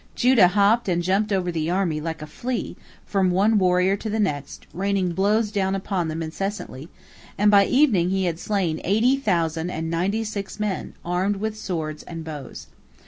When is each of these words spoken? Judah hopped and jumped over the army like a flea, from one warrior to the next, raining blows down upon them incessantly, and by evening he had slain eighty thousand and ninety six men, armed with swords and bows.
Judah 0.15 0.47
hopped 0.47 0.89
and 0.89 1.03
jumped 1.03 1.31
over 1.31 1.51
the 1.51 1.69
army 1.69 2.01
like 2.01 2.23
a 2.23 2.25
flea, 2.25 2.75
from 3.05 3.29
one 3.29 3.59
warrior 3.59 3.95
to 3.95 4.09
the 4.09 4.19
next, 4.19 4.65
raining 4.73 5.11
blows 5.11 5.51
down 5.51 5.75
upon 5.75 6.07
them 6.07 6.23
incessantly, 6.23 6.89
and 7.37 7.51
by 7.51 7.65
evening 7.67 8.09
he 8.09 8.25
had 8.25 8.39
slain 8.39 8.81
eighty 8.83 9.15
thousand 9.15 9.69
and 9.69 9.91
ninety 9.91 10.23
six 10.23 10.59
men, 10.59 10.95
armed 11.05 11.35
with 11.35 11.55
swords 11.55 12.01
and 12.01 12.23
bows. 12.23 12.65